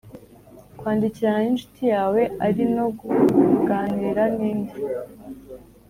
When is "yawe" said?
1.93-2.21